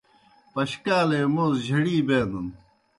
پشکالے 0.53 1.21
موز 1.33 1.55
جھڑی 1.67 1.97
بینَن۔ 2.07 2.47